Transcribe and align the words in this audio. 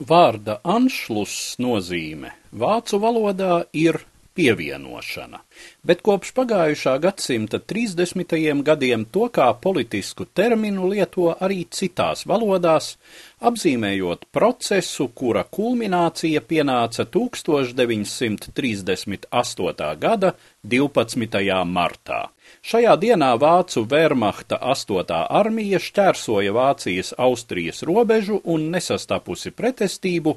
Vārda 0.00 0.54
anšluss 0.64 1.58
nozīme 1.60 2.30
vācu 2.56 2.96
valodā 3.02 3.66
ir 3.76 3.98
pievienošana, 4.32 5.42
bet 5.84 6.00
kopš 6.06 6.30
pagājušā 6.38 6.94
gadsimta 7.04 7.60
30. 7.60 8.32
gadiem 8.64 9.04
to 9.12 9.28
kā 9.28 9.50
politisku 9.60 10.24
terminu 10.24 10.88
lieto 10.88 11.34
arī 11.36 11.66
citās 11.68 12.24
valodās, 12.24 12.94
apzīmējot 13.40 14.26
procesu, 14.34 15.08
kura 15.16 15.44
kulminācija 15.44 16.40
pienāca 16.44 17.04
1938. 17.08 19.96
gada 20.00 20.32
12. 20.62 21.64
martā. 21.64 22.28
Šajā 22.66 22.96
dienā 23.00 23.38
Vācu 23.40 23.86
Wehrmachta 23.88 24.58
8. 24.60 25.26
armija 25.40 25.78
šķērsoja 25.80 26.52
Vācijas 26.52 27.14
Austrijas 27.16 27.82
robežu 27.88 28.40
un 28.44 28.70
nesastapusi 28.74 29.50
pretestību 29.56 30.36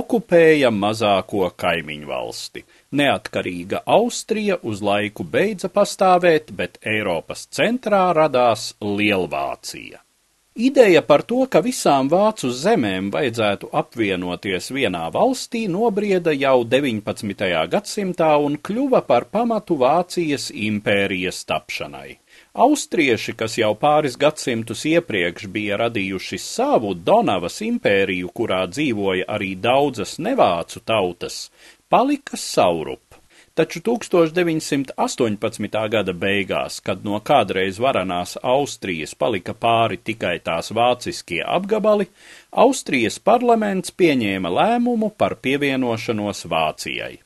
okupēja 0.00 0.70
mazāko 0.74 1.50
kaimiņu 1.56 2.06
valsti. 2.10 2.64
Neatkarīga 2.98 3.78
Austrija 3.86 4.58
uz 4.66 4.82
laiku 4.82 5.22
beidza 5.24 5.68
pastāvēt, 5.70 6.50
bet 6.50 6.78
Eiropas 6.82 7.46
centrā 7.54 8.10
radās 8.16 8.74
Lielvācija. 8.82 10.09
Ideja 10.54 11.02
par 11.02 11.22
to, 11.22 11.44
ka 11.46 11.60
visām 11.62 12.08
vācu 12.10 12.48
zemēm 12.50 13.12
vajadzētu 13.14 13.68
apvienoties 13.80 14.72
vienā 14.74 15.04
valstī, 15.14 15.68
nobrieda 15.70 16.32
jau 16.34 16.64
19. 16.66 17.44
gadsimtā 17.70 18.32
un 18.42 18.56
kļuva 18.58 19.04
par 19.06 19.28
pamatu 19.30 19.76
Vācijas 19.78 20.48
impērijas 20.50 21.44
tapšanai. 21.46 22.18
Austrieši, 22.66 23.36
kas 23.38 23.54
jau 23.62 23.76
pāris 23.78 24.18
gadsimtus 24.18 24.82
iepriekš 24.90 25.46
bija 25.46 25.78
radījuši 25.84 26.38
savu 26.42 26.96
Donavas 26.98 27.60
impēriju, 27.62 28.32
kurā 28.34 28.64
dzīvoja 28.66 29.30
arī 29.30 29.54
daudzas 29.54 30.18
nevācu 30.18 30.82
tautas, 30.82 31.44
palika 31.88 32.34
saurup 32.34 33.09
taču 33.54 33.80
1918. 33.86 35.88
gada 35.94 36.12
beigās, 36.12 36.80
kad 36.80 37.04
no 37.04 37.20
kādreiz 37.20 37.80
varanās 37.82 38.36
Austrijas 38.42 39.14
palika 39.14 39.54
pāri 39.54 39.98
tikai 40.10 40.38
tās 40.44 40.70
vāciskie 40.76 41.42
apgabali, 41.46 42.06
Austrijas 42.50 43.18
parlaments 43.18 43.90
pieņēma 43.90 44.54
lēmumu 44.60 45.10
par 45.16 45.36
pievienošanos 45.42 46.46
Vācijai. 46.50 47.18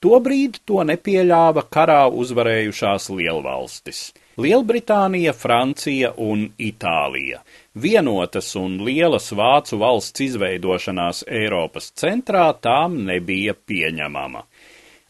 Tobrīd 0.00 0.62
to 0.64 0.80
nepieļāva 0.88 1.66
karā 1.68 2.06
uzvarējušās 2.22 3.10
lielvalstis- 3.12 3.98
Lielbritānija, 4.44 5.34
Francija 5.36 6.14
un 6.16 6.46
Itālija. 6.56 7.42
Vienotas 7.76 8.48
un 8.56 8.78
lielas 8.86 9.28
vācu 9.36 9.76
valsts 9.82 10.24
izveidošanās 10.24 11.20
Eiropas 11.28 11.90
centrā 11.92 12.46
tām 12.68 12.96
nebija 13.10 13.52
pieņemama. 13.52 14.46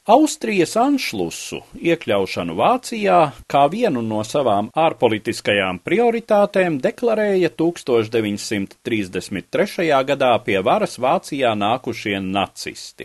Austrijas 0.09 0.79
anšlusu 0.81 1.59
iekļaušanu 1.77 2.55
Vācijā 2.57 3.37
kā 3.53 3.69
vienu 3.69 4.01
no 4.01 4.25
savām 4.25 4.73
ārpolitiskajām 4.73 5.85
prioritātēm 5.85 6.81
deklarēja 6.81 7.53
1933. 7.53 9.93
gadā 10.09 10.41
pie 10.47 10.57
varas 10.65 10.97
Vācijā 11.05 11.53
nākušie 11.53 12.17
nacisti. 12.25 13.05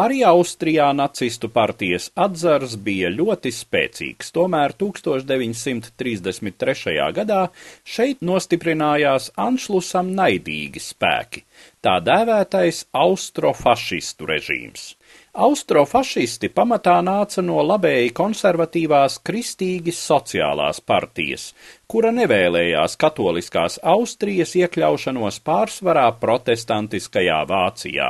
Arī 0.00 0.24
Austrijā 0.24 0.96
nacistu 0.96 1.52
partijas 1.52 2.08
atzars 2.16 2.80
bija 2.88 3.12
ļoti 3.12 3.52
spēcīgs, 3.52 4.32
tomēr 4.32 4.72
1933. 4.80 7.12
gadā 7.20 7.52
šeit 7.84 8.24
nostiprinājās 8.24 9.36
Anšlusam 9.36 10.16
naidīgi 10.16 10.80
spēki, 10.80 11.44
tā 11.84 12.00
dēvētais 12.00 12.88
austrofašistu 12.96 14.24
režīms. 14.32 14.96
Austrofašisti 15.30 16.48
pamatā 16.50 16.96
nāca 17.06 17.42
no 17.46 17.60
labēji 17.62 18.10
konservatīvās 18.18 19.20
kristīgi 19.22 19.92
sociālās 19.94 20.80
partijas, 20.82 21.52
kura 21.86 22.10
nevēlējās 22.16 22.96
katoliskās 22.98 23.78
Austrijas 23.92 24.56
iekļaušanos 24.58 25.38
pārsvarā 25.46 26.08
protestantiskajā 26.18 27.38
Vācijā, 27.46 28.08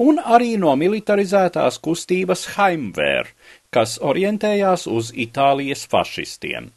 un 0.00 0.16
arī 0.38 0.56
no 0.56 0.72
militarizētās 0.80 1.76
kustības 1.84 2.46
Heimwehr, 2.56 3.28
kas 3.68 3.98
orientējās 4.00 4.88
uz 4.88 5.12
Itālijas 5.12 5.84
fašistiem. 5.92 6.72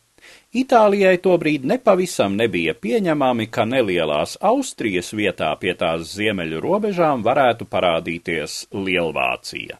Itālijai 0.49 1.19
tobrīd 1.21 1.65
nepavisam 1.69 2.33
nebija 2.33 2.73
pieņemami, 2.73 3.45
ka 3.53 3.67
nelielās 3.69 4.31
Austrijas 4.41 5.11
vietā 5.13 5.51
pie 5.61 5.75
tās 5.77 6.15
ziemeļu 6.17 6.61
robežām 6.63 7.21
varētu 7.21 7.67
parādīties 7.69 8.55
Lielvācija. 8.73 9.77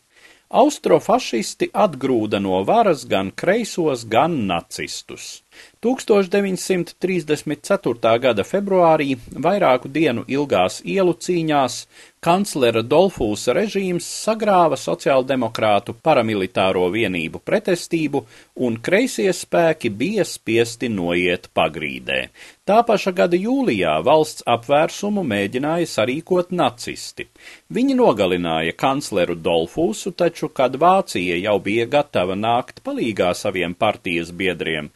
Austrofašisti 0.62 1.72
atgrūda 1.74 2.38
no 2.38 2.62
varas 2.70 3.08
gan 3.10 3.32
kreisos, 3.34 4.06
gan 4.06 4.46
nacistus. 4.46 5.42
1934. 5.86 8.20
gada 8.20 8.44
februārī 8.44 9.16
vairāku 9.32 9.88
dienu 9.88 10.28
ilgās 10.28 10.82
ielu 10.84 11.16
cīņās 11.16 11.88
kanclera 12.20 12.82
Dolfūsa 12.84 13.54
režīms 13.56 14.08
sagrāva 14.26 14.76
sociāldemokrātu 14.80 15.96
paramilitāro 16.04 16.90
vienību 16.92 17.40
pretestību, 17.48 18.24
un 18.68 18.76
kreisie 18.84 19.32
spēki 19.36 19.92
bija 20.02 20.26
spiesti 20.28 20.90
noiet 20.92 21.48
pagrīdē. 21.56 22.20
Tā 22.68 22.82
paša 22.86 23.14
gada 23.16 23.40
jūlijā 23.40 23.96
valsts 24.06 24.44
apvērsumu 24.46 25.24
mēģināja 25.26 25.88
sarīkot 25.90 26.52
nacisti. 26.54 27.26
Viņi 27.74 27.96
nogalināja 27.98 28.76
kancleru 28.78 29.38
Dolfūsu, 29.40 30.12
taču, 30.12 30.52
kad 30.54 30.76
Vācija 30.76 31.40
jau 31.40 31.56
bija 31.64 31.88
gatava 31.90 32.36
nākt 32.36 32.84
palīgā 32.86 33.32
saviem 33.34 33.74
partijas 33.74 34.30
biedriem, 34.36 34.92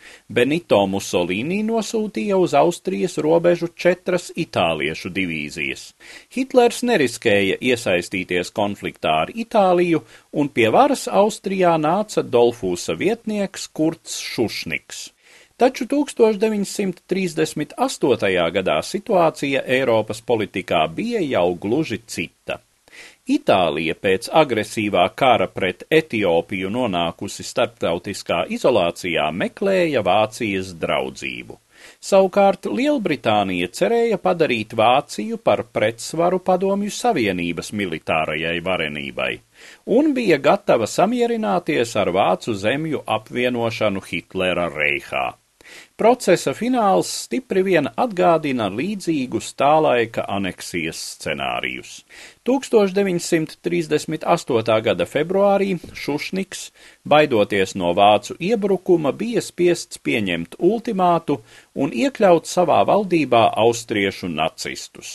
Benito 0.53 0.86
Mussolini 0.86 1.64
nosūtīja 1.66 2.38
uz 2.38 2.53
Austrijas 2.53 3.18
robežu 3.18 3.74
četras 3.74 4.30
itāliešu 4.38 5.09
divīzijas. 5.09 5.97
Hitlers 6.36 6.84
neris 6.86 7.18
neriskēja 7.18 7.58
iesaistīties 7.58 8.53
konfliktā 8.53 9.09
ar 9.24 9.31
Itāliju, 9.34 10.06
un 10.31 10.50
pie 10.53 10.69
varas 10.69 11.08
Austrijā 11.09 11.74
nāca 11.81 12.22
Dolfūsa 12.22 12.94
vietnieks 13.00 13.68
Kurts 13.74 14.19
Šušniks. 14.22 15.09
Taču 15.58 15.86
1938. 15.90 18.53
gadā 18.59 18.78
situācija 18.86 19.66
Eiropas 19.66 20.22
politikā 20.22 20.88
bija 20.88 21.19
jau 21.34 21.56
gluži 21.56 21.97
cita. 22.06 22.59
Itālija 23.23 23.94
pēc 23.95 24.25
agresīvā 24.35 25.03
kara 25.16 25.45
pret 25.47 25.85
Etiopiju 25.97 26.67
nonākusi 26.75 27.45
starptautiskā 27.47 28.41
izolācijā 28.51 29.29
meklēja 29.31 30.01
Vācijas 30.03 30.73
draudzību. 30.81 31.56
Savukārt 32.03 32.67
Lielbritānija 32.67 33.69
cerēja 33.78 34.17
padarīt 34.19 34.75
Vāciju 34.75 35.39
par 35.39 35.63
pretsvaru 35.78 36.41
padomju 36.50 36.91
savienības 36.91 37.72
militārajai 37.72 38.57
varenībai, 38.66 39.31
un 40.00 40.12
bija 40.19 40.41
gatava 40.50 40.89
samierināties 40.97 41.95
ar 42.03 42.12
vācu 42.19 42.57
zemju 42.66 43.06
apvienošanu 43.07 44.03
Hitlera 44.09 44.67
reihā. 44.75 45.29
Procesa 46.00 46.51
fināls 46.57 47.09
stipri 47.25 47.62
vien 47.68 47.85
atgādina 48.06 48.66
līdzīgus 48.74 49.47
tā 49.59 49.74
laika 49.85 50.22
aneksijas 50.38 51.00
scenārijus. 51.16 51.91
1938. 52.50 54.81
gada 54.88 55.06
februārī 55.16 55.69
Šušniks, 56.03 56.62
baidoties 57.07 57.69
no 57.79 57.90
vācu 57.97 58.31
iebrukuma, 58.40 59.12
bija 59.12 59.41
spiests 59.41 59.97
pieņemt 60.03 60.56
ultimātu 60.59 61.34
un 61.75 61.90
iekļaut 62.06 62.45
savā 62.50 62.80
valdībā 62.90 63.44
austriešu 63.68 64.28
nacistus. 64.31 65.09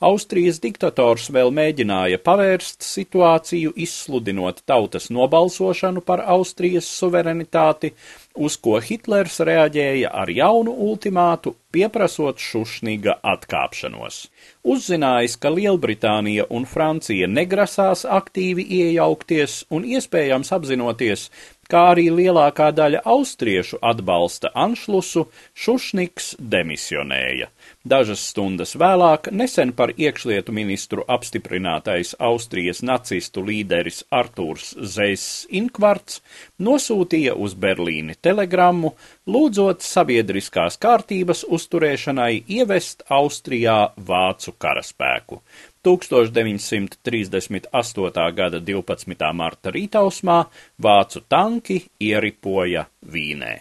Austrijas 0.00 0.56
diktators 0.64 1.26
vēl 1.34 1.50
mēģināja 1.52 2.18
pavērst 2.24 2.86
situāciju, 2.86 3.74
izsludinot 3.84 4.62
tautas 4.70 5.10
nobalsošanu 5.12 6.00
par 6.06 6.22
Austrijas 6.34 6.88
suverenitāti, 6.88 7.92
uz 8.34 8.56
ko 8.64 8.78
Hitlers 8.80 9.36
reaģēja 9.44 10.10
ar 10.22 10.32
jaunu 10.32 10.72
ultimātu, 10.88 11.52
pieprasot 11.70 12.40
Šušniga 12.40 13.18
atkāpšanos. 13.34 14.22
Uzzinājis, 14.64 15.36
ka 15.42 15.52
Lielbritānija 15.52 16.48
un 16.48 16.64
Francija 16.64 17.28
negrasās 17.28 18.06
aktīvi 18.08 18.64
iejaukties 18.80 19.64
un 19.70 19.84
iespējams 19.84 20.54
apzinoties, 20.56 21.28
kā 21.70 21.84
arī 21.92 22.08
lielākā 22.10 22.70
daļa 22.74 23.04
austriešu 23.08 23.78
atbalsta 23.86 24.50
Anšlusu, 24.58 25.26
Šušniks 25.54 26.34
demisionēja. 26.40 27.48
Dažas 27.86 28.22
stundas 28.32 28.74
vēlāk 28.76 29.30
nesen 29.32 29.72
par 29.72 29.92
iekšlietu 29.96 30.52
ministru 30.52 31.04
apstiprinātais 31.08 32.12
Austrijas 32.18 32.82
nacistu 32.84 33.44
līderis 33.46 34.02
Artūrs 34.12 34.74
Zeiss 34.82 35.46
Inkvarts 35.48 36.20
nosūtīja 36.60 37.36
uz 37.38 37.54
Berlīni 37.54 38.18
telegrammu, 38.20 38.92
lūdzot 39.30 39.86
sabiedriskās 39.86 40.76
kārtības 40.82 41.46
uzturēšanai 41.48 42.44
ievest 42.58 43.06
Austrijā 43.08 43.78
vācu 43.96 44.56
karaspēku. 44.60 45.40
1938. 45.84 48.32
gada 48.36 48.60
12. 48.60 49.32
marta 49.32 49.70
rītausmā 49.72 50.44
vācu 50.82 51.20
tanki 51.28 51.82
ieripoja 52.00 52.84
Vīnē. 53.12 53.60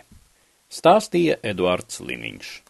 Stāstīja 0.70 1.36
Eduards 1.44 2.00
Liniņš. 2.04 2.69